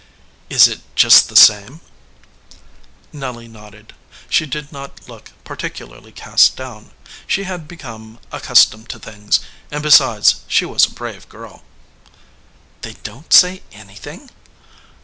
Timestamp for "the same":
1.29-1.79